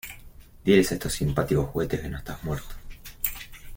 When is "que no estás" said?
2.01-2.43